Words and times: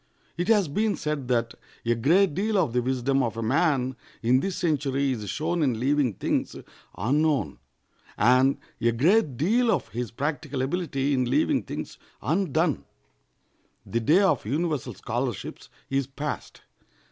It 0.35 0.47
has 0.47 0.67
been 0.67 0.95
said 0.95 1.27
that 1.27 1.53
a 1.85 1.93
great 1.93 2.33
deal 2.33 2.57
of 2.57 2.73
the 2.73 2.81
wisdom 2.81 3.21
of 3.21 3.37
a 3.37 3.43
man 3.43 3.95
in 4.23 4.39
this 4.39 4.55
century 4.55 5.11
is 5.11 5.29
shown 5.29 5.61
in 5.61 5.79
leaving 5.79 6.13
things 6.15 6.55
unknown, 6.97 7.59
and 8.17 8.57
a 8.81 8.91
great 8.93 9.37
deal 9.37 9.69
of 9.69 9.89
his 9.89 10.09
practical 10.09 10.63
ability 10.63 11.13
in 11.13 11.29
leaving 11.29 11.61
things 11.61 11.99
undone. 12.19 12.85
The 13.85 13.99
day 13.99 14.21
of 14.23 14.43
universal 14.43 14.95
scholarships 14.95 15.69
is 15.91 16.07
past. 16.07 16.61